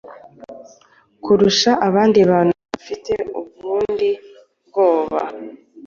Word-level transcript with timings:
kurusha 1.23 1.71
abandi 1.87 2.19
bantu 2.31 2.53
bafite 2.71 3.13
ubundi 3.39 4.09
bwoko 4.67 5.19